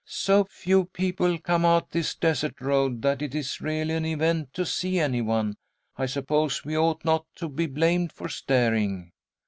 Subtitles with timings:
[0.07, 4.65] "So few people come out this desert road, that it is really an event to
[4.65, 5.57] see any one.
[5.95, 9.11] I suppose we ought not to be blamed for staring."